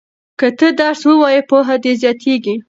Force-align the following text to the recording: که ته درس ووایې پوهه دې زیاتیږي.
که 0.39 0.47
ته 0.57 0.67
درس 0.79 1.01
ووایې 1.09 1.41
پوهه 1.49 1.75
دې 1.83 1.93
زیاتیږي. 2.01 2.55